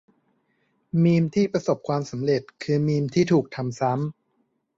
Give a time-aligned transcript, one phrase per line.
[1.03, 4.01] -มีมที่ประสบความสำเร็จ คือมีมที่ถูกทำซ้ำ